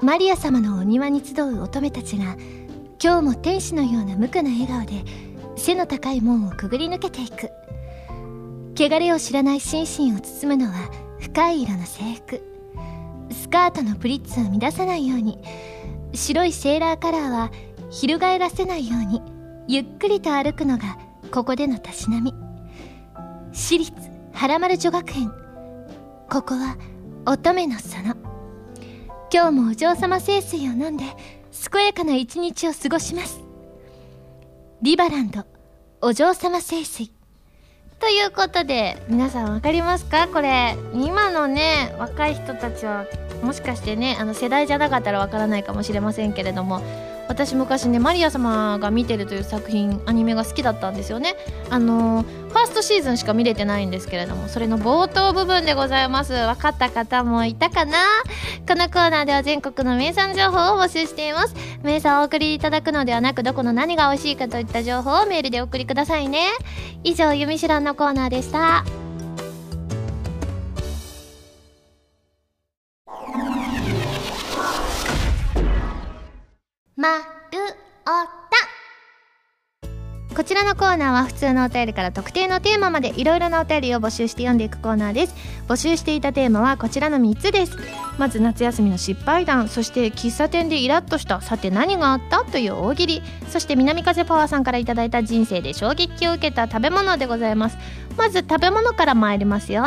[0.00, 2.36] マリア様のお庭に集う乙女たちが
[3.02, 5.04] 今日も天使のような無垢な笑顔で
[5.56, 7.50] 背の高い門をくぐり抜けていく。
[8.76, 12.42] 汚れを知らない心身を包むのは深い色の制服。
[13.32, 15.38] スカートのプリッツを乱さないように。
[16.14, 17.50] 白いセーラーカラーは
[17.90, 19.41] 翻らせないように。
[19.68, 20.98] ゆっくりと歩くのが
[21.30, 22.34] ここでのたしなみ。
[23.52, 23.92] 私立
[24.32, 25.32] 原丸女学園。
[26.28, 26.76] ここは
[27.26, 28.16] 乙女の園。
[29.32, 31.04] 今日もお嬢様清水を飲んで
[31.70, 33.40] 健やかな一日を過ごします。
[34.82, 35.44] リバランド
[36.00, 37.12] お嬢様清水。
[38.00, 40.26] ということで皆さん分かりますか？
[40.26, 43.06] これ今のね若い人たちは
[43.44, 46.82] もしかしてねあの世代じゃなかったらわからないかもしれませんけれども
[47.32, 51.34] 私昔ねマリア様が見てるという作品アニメが好きだったんですよね。
[51.70, 56.34] あのー、ファーストシーズンしか見れてないんですけれどもそれの冒頭部分でございます。
[56.34, 57.96] 分かった方もいたかな？
[58.68, 61.54] このコーナーでは全国の名産情報を募集しています。
[61.82, 66.48] 名産をお送りいただくのではなくどこの何が美味しいかといった情報をメールでお送りくださいね。
[67.02, 68.84] 以上「ゆみしらん」のコーナーでした。
[77.02, 77.24] まる
[78.06, 78.10] お
[80.30, 80.36] た。
[80.36, 85.34] こちらのコーナーは普通のお便りから特定のテーマまでいろいろなお便りを募集して読んでいくコーナーです。
[85.66, 87.76] 募集していたテーマはこちらの3つです。
[88.18, 93.22] まず夏休みの失敗談そして喫茶店でイラッとしたさて何があったという大喜利。
[93.48, 97.78] そして南風パワーさんから頂いた人生で衝撃を受けた食べ物でございます。
[98.16, 99.82] まず食べ物から参りますよ。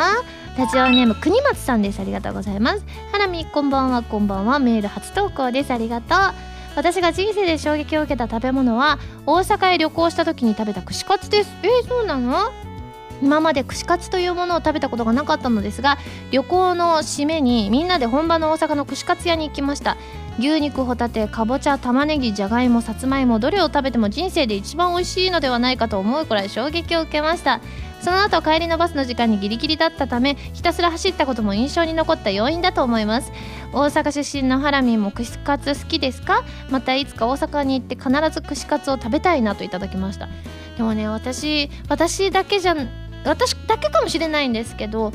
[0.58, 2.00] ラジオネーム国松さんです。
[2.00, 2.84] ありがとうございます。
[3.10, 4.58] ハラミこんばんはこんばんは。
[4.58, 5.70] メール初投稿です。
[5.70, 6.55] ありがとう。
[6.76, 11.50] 私が人生で衝撃を受けた食べ物は大阪へ旅行した時に食べた串カツです。
[11.62, 12.52] えー、そうなの？
[13.22, 15.96] 今まで串カツというものを食べたことがなかったのですが
[16.30, 19.96] 旅行の締めにみんなで本場の大阪の串カツ屋に行きました。
[20.38, 27.62] 牛肉ホタテかぼちゃ玉ねぎじゃがいもさつまいもどれを食べても人生で一番美味しいのではないかと思うくらい衝撃を受けました。
[28.00, 33.32] その後帰りのバスの時間にギリギリだったためひたすら走ったことも印象に残った要因だと思います。
[33.72, 36.44] 大阪出身のハラミンも串カツ好きですか？
[36.70, 40.28] またいつか大阪に行って必ず串カツを食べたいなといただきました。
[40.76, 42.76] でもね私私だけじゃ
[43.24, 45.12] 私だけかもしれないんですけど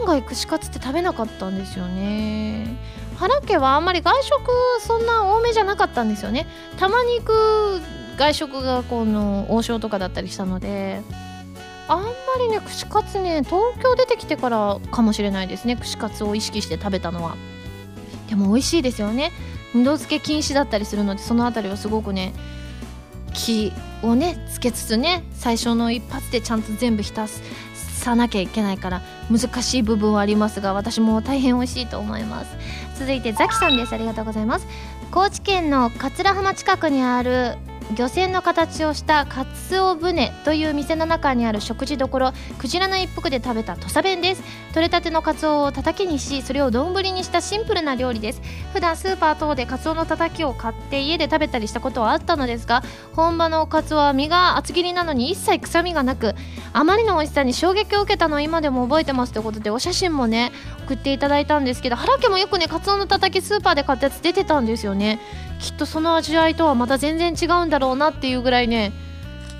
[0.00, 2.76] 案外串カツって食べなかったんですよね。
[3.16, 6.46] 原家はあんまり外食そんな多めじゃなかったんですよね。
[6.78, 7.80] たまに行く
[8.16, 11.02] 外食がこの王将とかだったりしたので。
[11.90, 15.76] あんまりね串カツね東京出てきてからかもしれないですね。
[15.76, 17.36] 串カツを意識して食べたのは。
[18.28, 19.32] でも美味しいですよね。
[19.74, 22.32] 二度漬け禁止だったりするのでその辺りはすごくね
[23.34, 23.72] 気
[24.02, 27.26] をねつけつつね最初の一発でちゃんと全部浸
[27.74, 32.56] さなきゃいけないから難しい部分はありますが私も大変美味しいと思います。
[32.98, 33.92] 続いてザキさんです。
[33.92, 34.66] ありがとうございます。
[35.10, 37.56] 高知県の桂浜近くにある
[37.96, 44.42] 漁船の形をしたカツオ船という店の中にある食事どころクジラの一服で食べた土佐弁です。
[44.72, 48.42] 取れたてのカツオをたたきにしそれを丼にしたシンプルな料理です。
[48.72, 52.82] 普段スーパー等でカツオのたたきを買って家で食べたりしたことはあったのですが
[53.14, 56.34] 本場のカツオは身が厚切りなのに一切臭みがなく
[56.72, 60.52] あまりの美味しさに衝撃を受けたのを今でも覚えてますということでお写真もね
[60.86, 65.18] 送っていただいたんですけど原家もよくねカツオのたたきスーパーで買ったやつ出てたんですよね。
[65.60, 68.92] きっとその味わいとはまた全然違うんだろうなっていうぐらいね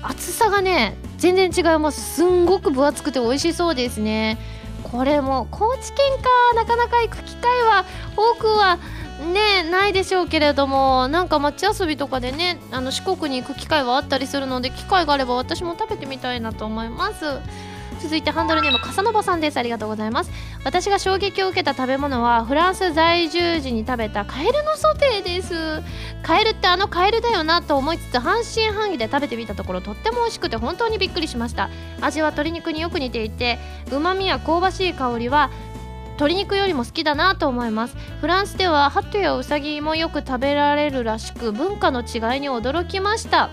[0.01, 2.15] 厚さがね全然違います。
[2.15, 4.39] すんごく分厚くて美味しそうですね。
[4.83, 6.55] これも高知県か。
[6.55, 7.85] なかなか行く機会は
[8.17, 8.77] 多くは
[9.33, 17.25] ねないでしょうけれどもなんか街遊びとかでねあの四国に行く機会はあったりするので機会があれば私も食べてみたいなと思います。
[18.01, 19.57] 続いてハンドルネームカサノバさんです。
[19.57, 20.31] ありがとうございます。
[20.63, 25.53] 私が衝撃を受けた食べ物はフランス在住時に食べたカエルのソテーです。
[26.23, 31.69] カエルってあのカエルだよなと思いつつ半信半疑で食べてみたところとっても美味しくて本当にびっくりしました。
[32.01, 33.59] 味は鶏肉によく似ていて
[33.91, 35.51] うまみや香ばしい香りは
[36.13, 37.95] 鶏肉よりも好きだなと思います。
[38.19, 43.49] フランスではハトやウサギもよく食べられるらしく文化の違いに驚きました。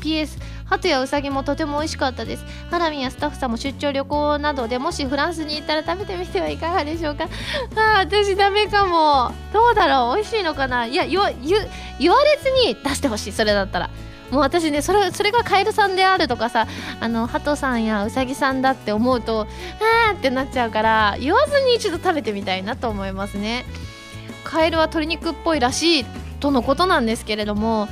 [0.00, 2.44] PS ハトやウサギもとても美味しかったです。
[2.70, 7.28] ハラミやスタッフさんも出張旅行などでもしフランスに行ったら食べてみてはいかがでしょうか？
[7.76, 9.32] あ私ダメかも。
[9.52, 10.16] どうだろう？
[10.16, 10.86] 美味しいのかな？
[10.86, 11.50] いや言われず
[12.66, 13.90] に出してほしいそれだったら。
[14.30, 16.66] もう私ねそれそれがカエルさんであるとかさ
[16.98, 19.46] あのハトさんやウサギさんだって思うと
[20.10, 23.66] あーってなっちゃうから言わずに一度食べてみたいなと思いますね。
[24.42, 26.06] カエルは鶏肉っぽいらしい
[26.40, 27.86] とのことなんですけれども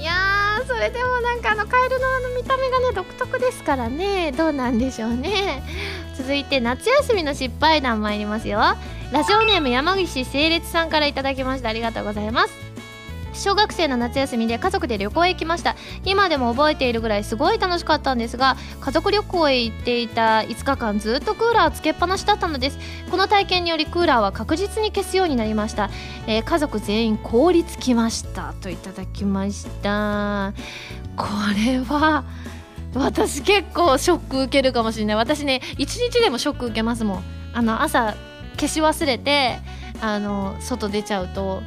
[0.00, 0.33] いやー
[0.66, 4.32] それでもなんかあのカエルのあの見た目がね独特ですからね。
[4.32, 5.62] どうなんでしょうね。
[6.16, 8.58] 続いて夏休みの失敗談参りますよ。
[9.12, 11.68] ラジオネーム山岸整列さんからいただきました。
[11.68, 12.73] ありがとうございます。
[13.34, 15.76] 小学生の夏休みで家族で旅行へ行きました。
[16.04, 22.78] 今でも覚えているぐらいすごい楽しかったんですが家族旅行へ行っていた5日間ずっとクーラーつけっぱなしだったのです。
[23.10, 25.90] この体験によりクーラーは確実に消すようになりました、
[26.26, 30.52] えー、家族全員凍りつきましたといただきました。
[31.16, 32.24] これは
[32.94, 35.16] 私結構ショック受けるかもしれない。
[35.16, 37.24] 私ね一日でもショック受けますもん。
[37.52, 38.14] あの朝
[38.56, 39.58] 消し忘れて
[40.00, 41.62] あの外出ちゃうと。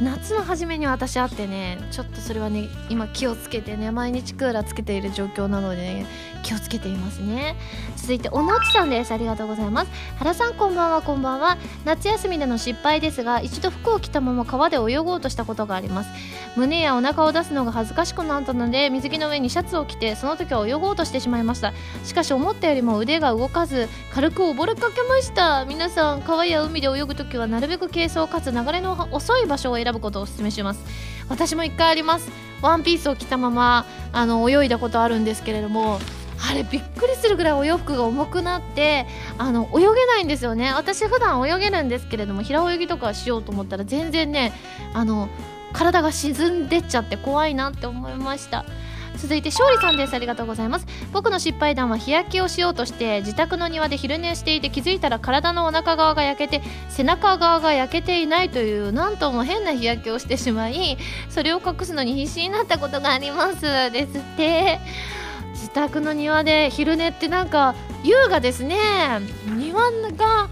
[0.00, 6.06] 夏の初めに私会ってねちょっとそれはね今気をつけてね毎日クーラーつけている状況なので、ね、
[6.42, 7.56] 気をつけていますね。
[7.96, 9.12] 続いておのちさんです。
[9.12, 9.90] ありがとうございます。
[10.18, 11.02] 原さんこんばんは。
[11.02, 11.58] こんばんは。
[11.84, 16.10] 夏休みでの失敗ですが一度服を着たまま川で泳ごうとしたことがあります。
[16.56, 21.74] 胸やお腹を出すのが恥ずかしくなったので水着の上にシャツを着てその時は泳ごうとしてしまいました。
[22.04, 25.64] しかし思ったよりも腕が動かず軽く溺れかけました。
[25.66, 30.80] 皆さん川や海で泳ぐ時はなるべく軽装かつ流れの遅い場所を選ぶことをお勧めします。
[31.28, 32.30] 私も1回あります。
[32.62, 35.98] ワンピースを着たままあの泳いだことあるんですけれども
[36.48, 39.06] あれびっくりするぐらいお洋服が重くなって
[39.38, 40.72] あの泳げないんですよね。
[40.74, 44.52] 私普段泳げるんですけれども平泳ぎとかしようと思ったら全然ね
[44.94, 45.28] あの
[45.72, 48.64] 体が沈んでっちゃって怖いなって思いました。
[49.26, 50.14] 続いて勝利さんです。
[50.14, 50.86] ありがとうございます。
[51.12, 60.96] 僕の失敗談は日焼けをしようとして自宅の庭で昼寝していて気づいたら体のお腹側が焼けて背中側が焼けていないというなんとも変な日焼けをしてしまい
[61.28, 63.62] それを隠すのに必死になったことがあります。
[63.90, 64.78] ですって。
[65.54, 68.76] 自宅の庭で昼寝ってなんか優雅ですね。
[69.56, 70.48] 庭が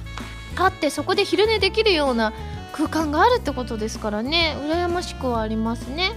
[0.57, 2.33] あってそこで昼寝できるような
[2.73, 4.57] 空間があるってことですからね。
[4.67, 6.11] 羨ましくはありますね。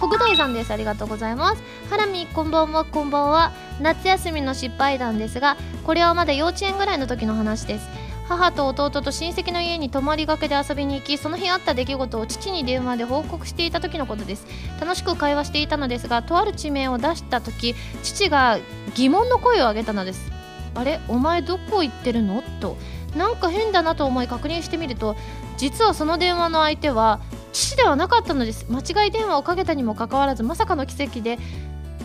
[0.00, 0.72] 国大さんです。
[0.72, 1.62] ありがとうございます。
[1.90, 2.86] ハラミこんばんは。
[2.86, 3.52] こんばんは。
[3.82, 7.86] 夏休みの失敗談ですがこれはまだ幼稚園ぐらいの時の話です。
[8.26, 14.46] 母と弟と親戚の家に泊まりがけで遊びに行きその日あった出来事を父に電話で報告していた時のことです。
[14.80, 18.58] 楽しく会話していたのですがとある地名を出した時父が
[18.94, 20.32] 疑問の声を上げたのです。
[20.74, 20.98] あれ？
[21.08, 22.42] お前どこ行ってるの？
[22.60, 22.78] と。
[23.14, 25.16] なんか変だなと思い確認してみると
[25.56, 27.20] 実はその電話の相手は
[27.52, 28.66] 父ではなかったのです。
[28.68, 31.38] 間違い電話をかけたにもかかわらずまさかの奇跡で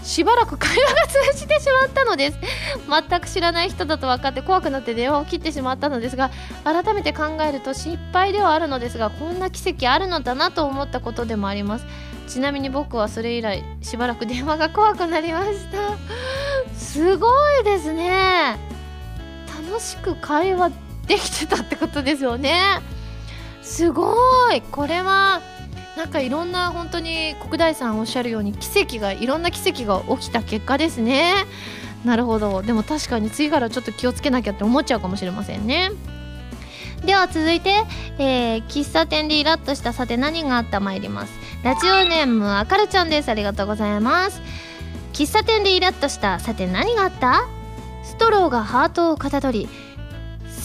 [0.03, 2.37] しばらく会話が通じてしまったのです。
[3.09, 6.29] 全く知らない人だと分かって怖くなって電話を切ってしまったのですが
[6.63, 11.85] 改めて考えると失敗ではあるのですがこんな奇跡あるのだなと思ったことでもあります。
[12.27, 15.97] ちなみに僕はそれ以来しばらく電話が怖くなりました。
[16.77, 17.27] すご
[17.61, 18.57] いですね。
[19.69, 20.71] 楽しく会話
[21.07, 22.79] できてたってことですよね。
[23.65, 24.15] すご
[24.53, 24.61] い。
[24.61, 25.41] これは
[25.97, 31.33] なんかいろんな本当に国大さんおっしゃるように奇跡がいろんな奇跡が起きた結果ですね。
[32.05, 32.61] なるほど。
[32.61, 35.91] でも確かに次からちょっと気をつけなきゃって思っちゃうかもしれませんね。
[37.03, 37.85] では続いて、
[38.17, 41.33] えー、喫茶店でイラッとしたさて何があった参ります。
[41.63, 43.29] ラジオネームあかるちゃんです。
[43.29, 44.41] ありがとうございます。
[45.13, 47.47] 喫茶店でイラッとしたさて何があった？
[48.03, 49.67] ストローがハートをかたどり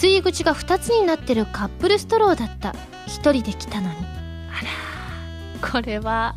[0.00, 2.70] 吸い口が2つになってるカップルストローだった。
[3.06, 3.96] 1人で来たのに。
[4.48, 5.70] あら。
[5.70, 6.34] これは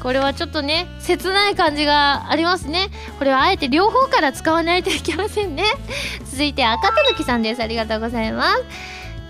[0.00, 2.90] これはちょっとね切ない感じがありますね。
[3.18, 5.64] これはあえて両方から使わないといけませんね。
[6.30, 7.62] 続いて赤たぬきさんです。
[7.62, 8.64] ありがとうございます。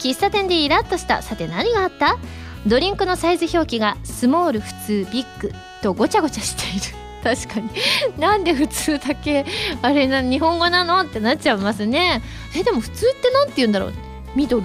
[0.00, 1.22] 喫茶店でイラッとした。
[1.22, 2.18] さて何があった？
[2.66, 7.03] ドリンクのサイズ表記がスモール普通ビッグとごちゃごちゃしている。
[7.24, 7.70] 確かに。
[8.20, 9.44] なんで普通だけ
[9.82, 11.00] あれな日本語なの？
[11.00, 12.22] ってなっちゃいますね。
[12.54, 13.92] えでも普通って何て言うんだろう？
[14.36, 14.64] ミドル？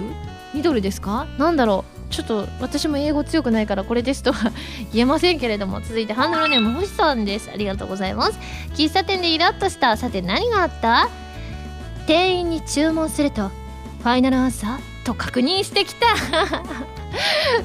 [0.54, 1.26] ミドルですか？
[1.38, 2.12] なんだろう？
[2.12, 4.52] ちょっと私も英語強くないからこれですとは
[4.92, 5.80] 言えませんけれども。
[5.80, 7.50] 続いてハンドルネーム星さんです。
[7.52, 8.38] ありがとうございます。
[8.74, 11.08] 喫茶店でイラッとしたさて何があった？
[12.06, 15.06] 店員に注文するとファイナルアンサー？
[15.06, 16.06] と確認してきた。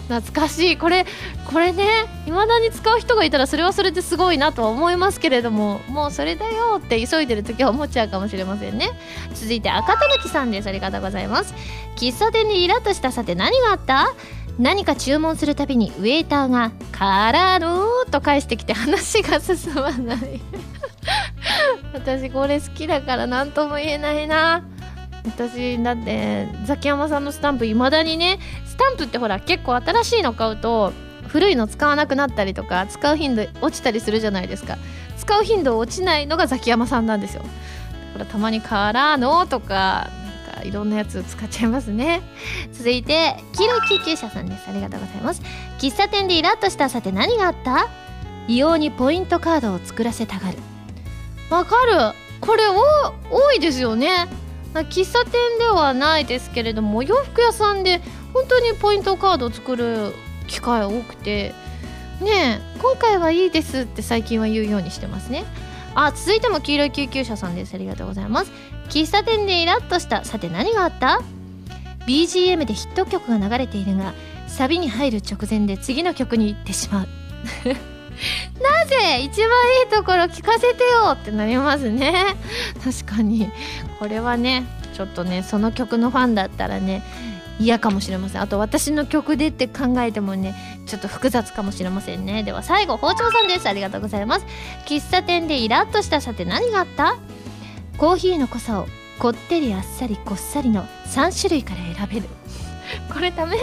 [0.09, 0.77] 懐かしい。
[0.77, 1.05] これ
[1.45, 1.85] これね
[2.25, 8.89] 未だに使う人がいたらそれはそれですごいなとは思いますけれどももうそれだよって急いでる時は思っちゃうかもしれませんね。
[9.33, 10.67] 続いて赤たぬきさんです。
[10.67, 11.53] ありがとうございます。
[11.95, 14.13] 喫茶店でイラッとしたさて何があった？
[14.57, 20.39] 何か注文するたびにウェイターが「からの」と返してきて話が進まない。
[21.93, 24.63] 私これ好きだから何とも言えないな。
[25.25, 28.39] 私だってザキヤマさんのスタンプいまだにね
[28.75, 30.91] スタンプってほら結構新しいの買うと
[31.27, 34.77] 古いの使わなくなったりとか使う頻度落ちたりするじゃないですか。
[35.17, 37.41] 使う頻度落ちないのがザキヤマさんなんですよ。
[37.41, 40.09] だからたまに「からの」とか
[40.47, 42.21] なんかいろんなやつ使っちゃいますね。
[42.73, 44.65] 続いて黄色い救急車さんです。
[44.69, 45.41] ありがとうございます。
[45.79, 47.87] 喫茶店でイラッとしたさて何があった？
[48.47, 50.57] 異様にポイントカードを作らせたがる。
[51.49, 52.13] わかる。
[52.41, 54.27] これ多いですよね。
[54.73, 58.01] 喫茶店ではないですけれどもお洋服屋さんで
[58.35, 60.11] 本当にポイントカードを作る
[60.47, 61.53] 機会多くて
[62.19, 65.45] ねえ今回はいいですって最近は言うようにしてますね。
[65.95, 67.73] あ続いても黄色い救急車さんです。
[67.73, 68.51] ありがとうございます。
[68.89, 70.25] 喫茶店でイラッとした。
[70.25, 71.21] さて何があった
[72.07, 74.13] ？BGM でヒット曲が流れているが
[74.47, 77.07] サビに入る直前で次の曲に行ってしまう。
[78.61, 79.47] なぜ一番
[79.81, 82.35] いいところ聞かせてよってなりますね。
[82.83, 83.49] 確かに。
[83.99, 87.01] これはねちょっとねその曲のファンだったらね
[87.59, 88.41] 嫌かもしれません。
[88.41, 92.43] あと私の曲でって考えてもねちょっと複雑かもしれませんね。
[92.43, 93.67] では最後包丁さんです。
[93.67, 94.45] ありがとうございます。
[94.85, 97.15] 喫茶店でイラッとしたさて何があった？
[97.97, 98.87] コーヒーの濃さを
[99.19, 102.27] こってりあっさりこっさりの3種類から選べる。
[103.13, 103.57] これダメ？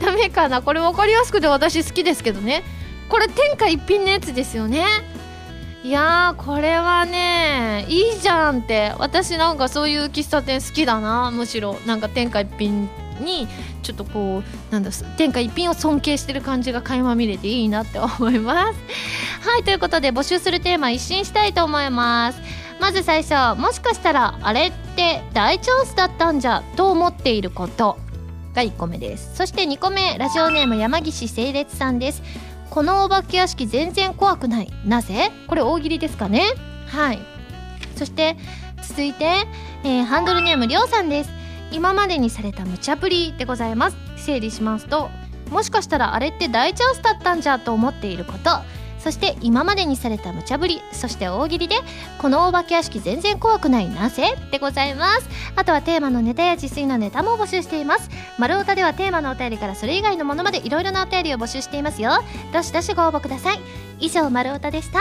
[0.00, 0.62] ダメかな？
[0.62, 2.64] これ分かりやすくて私好きですけどね。
[3.08, 4.84] これ天下一品のやつですよね。
[5.84, 8.92] いやこれはねいいじゃんって。
[8.98, 11.78] 私なんかそういう喫茶店好きだなむしろ。
[11.86, 12.88] なんか天下一品
[13.20, 13.46] に
[13.82, 18.78] ちょっとこうなんだ天下一品を尊敬してる感じが垣間見れていいなって思います。
[19.48, 22.40] はいということで募集するテーマ一新したいと思います。
[22.80, 27.96] まず最初もしかしたらあれって大チャンスだったんじゃと思っていること。
[28.56, 29.36] が1個目です。
[29.36, 32.22] そして2個目ラジオネーム山岸整列さんです。
[32.70, 34.72] このお化け屋敷全然怖くない。
[34.84, 35.30] なぜ？
[35.46, 36.42] これ大喜利ですかね？
[36.88, 37.18] はい。
[37.96, 38.36] そして
[38.82, 39.24] 続いて、
[39.84, 41.30] えー、ハンドルネームりょうさんです。
[41.72, 43.96] 今までにされた無茶ぶりでございます。
[44.16, 45.08] 整理しますと
[45.50, 48.50] もしかしたらあれって大チャンスだったんじゃと思っていること。
[49.06, 51.76] そして今までにされた無茶ぶりそして大喜利で
[52.20, 55.28] このお化け屋敷全然怖くないなぜでございます。
[55.54, 58.10] あとはテーマのネタや自炊のネタも募集しています。
[58.36, 62.10] 丸太ではテーマのお便りからそれ以外のものまでいろいろなお便りを募集していますよ。
[62.52, 63.60] どしどしご応募ください。
[64.00, 64.98] 以上丸太でした。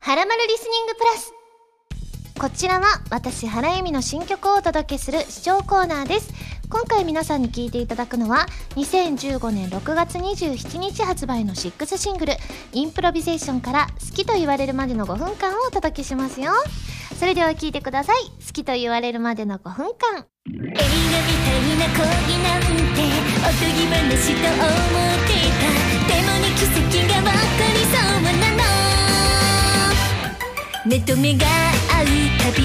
[0.00, 1.32] はらまるリスニングプラス。
[2.38, 6.34] こちらは私原由美の新曲をお届けする視聴コーナーです。
[6.74, 12.34] 今回皆さんに聴いていただくのは2015年6月27日発売の6シングル
[12.74, 16.50] 「インプロビゼーション」から「好きと言われるまでの5分間」をお届けしますよ。
[17.16, 18.24] それでは聴いてください。
[18.44, 20.26] 好きと言われるまでの5分間。
[20.48, 20.82] 映画みたい
[21.78, 22.02] な恋
[22.42, 23.06] なんて
[23.38, 25.70] おとぎ話と思っていた。
[26.10, 26.74] でもね奇跡
[27.06, 27.38] が分か
[27.72, 28.66] りそうなの。
[30.84, 32.06] 目と目が合う
[32.42, 32.64] たび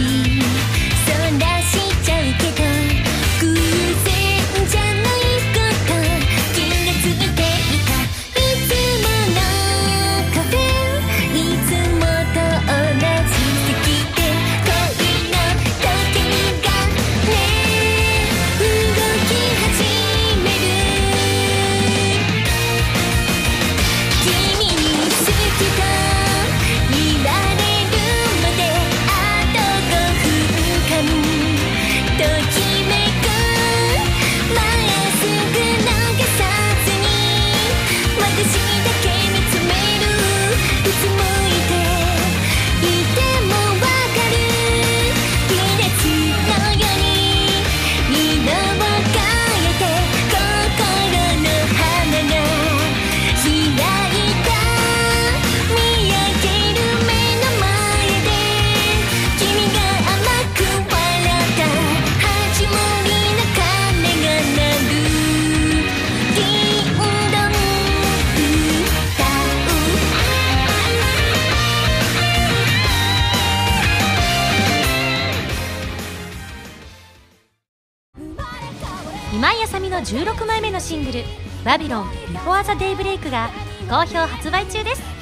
[80.09, 81.23] 16枚目のシングル
[81.63, 83.51] 「バビロン Before the Daybreak」が
[83.87, 85.18] 好評発売中です。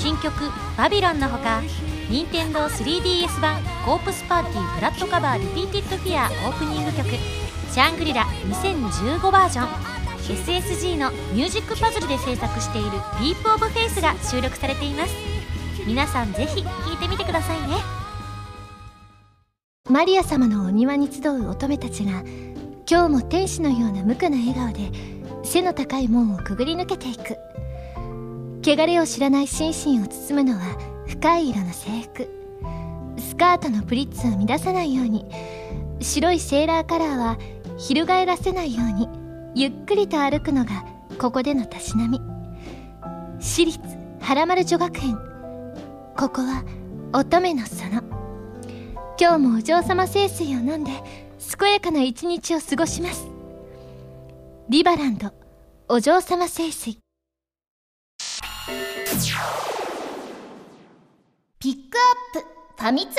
[0.00, 0.32] 新曲
[0.78, 1.60] 「バビロン」のほか
[2.08, 7.06] 任天堂 3DS 版「コープスパーティー Blood Covered Repeated Fear」オープニング曲
[7.70, 9.68] 「シャングリラ2015バージョン」
[10.24, 15.14] SSG のミュージックパズルで制作している「ディープ・オブ・フェイス」が収録されています。
[15.86, 17.76] 皆さんぜひ聴いてみてくださいね。
[19.90, 22.22] マリア様のお庭に集う乙女たちが
[22.90, 24.90] 今日も天使のような無垢な笑顔で
[25.44, 27.36] 背の高い門をくぐり抜けていく。
[28.62, 32.28] 汚れを知らない心身を包むのは深い色の制服。
[33.18, 35.24] スカートのプリッツを乱さないように。
[36.00, 37.38] 白いセーラーカラーは
[37.78, 39.08] 翻らせないように。
[39.54, 40.84] ゆっくりと歩くのが
[41.18, 42.20] ここでのたしなみ。
[43.40, 43.80] 私立
[44.20, 45.18] 原丸女学園。
[46.16, 46.62] ここは
[47.12, 48.02] 乙女の園。
[49.18, 50.90] 今日もお嬢様聖水を飲んで
[51.58, 53.26] 健やかな一日を過ごします。
[54.68, 55.32] リバランド
[55.88, 56.98] お嬢様聖水。
[61.62, 61.78] ピック
[62.34, 62.48] アップ
[62.82, 63.18] ファミ通ニュー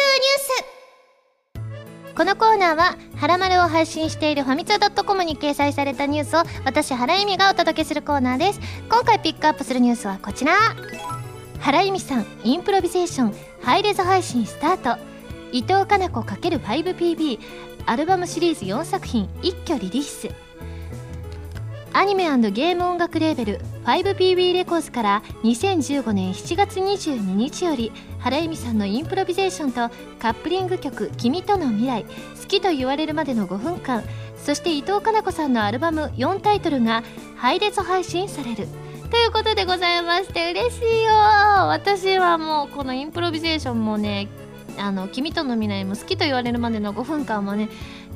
[2.09, 2.15] ス。
[2.15, 8.59] このコーナーは「はらまる」を配信しているファミツー .com に掲載されたニュースを私原由美がお届けするコーナーです。
[8.89, 10.53] 今回ピックアップするニュースはこちら。
[11.59, 14.99] 原由実さん Improvisation ハイレゾ配信スタート。
[15.51, 17.39] 伊藤かな子 ×5PB
[17.85, 20.29] アルバムシリーズ4作品一挙リリース。
[21.93, 32.05] アニメゲーム音楽レーベル 5PB Records から2015年7月22日より原由実さんの Improvisation とカップリング曲「君との未来」
[32.41, 34.03] 「好きと言われるまでの5分間」
[34.41, 37.03] そして伊藤かな子さんのアルバム4タイトルが
[37.35, 38.67] 配列配信される。
[39.11, 41.11] ということでございまして嬉しいよ。
[41.67, 44.29] 私はもうこのインプロビゼーションもね
[44.77, 47.67] あの君との未来も好きと言われるまでの5分間もね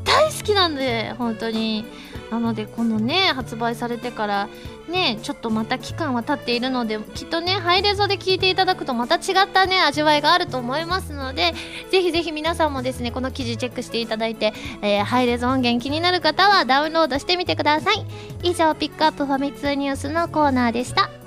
[0.06, 1.86] 大好きなんで本当に。
[2.32, 4.50] なのでこのね発売されてから
[4.90, 11.54] ねちょっとまた期間は経っているのできっとねハイレゾで聞いていただくとまた違ったね味わいがあると思いますので
[11.92, 18.06] ぜひぜひ皆さんもですねこの記事チェックしていただいて、えー、ハイレゾ音源気になる方はダウンロードしてみてください。
[18.44, 21.25] 以上ピックアップファミ通ニュースのコーナーでした。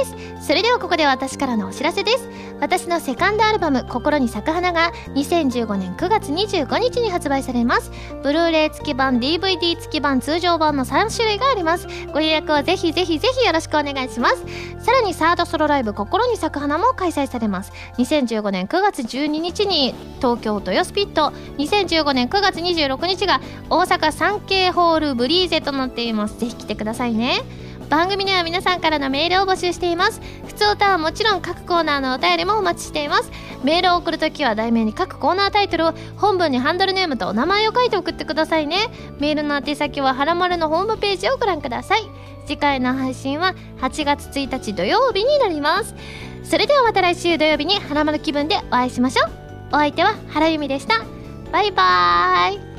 [0.00, 0.46] です。
[0.46, 2.28] それではここで私からのお知らせです。
[2.60, 7.90] 私のセカンドアルバム「心に咲く花」が2015年9月25日に発売されます。
[8.22, 11.86] ブルーレイ付き版 DVD 付き版通常版の3種類があります。
[12.12, 14.44] ご予約はぜひぜひぜひよろしくお願いします。
[14.84, 17.72] さらにサードソロライブ「心に咲く花」も開催されます。
[17.98, 21.32] 2015年9月12日に東京豊スピット。
[21.58, 26.38] 2015年9月26日が大阪サンケイホールブリーゼとなっています。
[26.38, 27.42] ぜひ来てくださいね。
[27.90, 30.20] 番組では皆さんからのメールを募集しています。
[30.46, 33.32] 普通歌はもちろん各コーナーのお便りもお待ちしています。
[33.64, 38.76] メールを送るときは題名に各コーナータイトルを本文にハンドルネームとお名前を書いて送ってくださいね。
[39.18, 42.08] メールの宛先ははらまるのホームページをご覧ください。
[42.46, 45.96] 次回の配信は8月1日土曜日になります。
[46.44, 49.30] それではまた来週土曜日にはらまる気分でお会いしましょう。
[49.72, 50.94] お相手は原由美でした。
[51.50, 52.69] バイバーイ。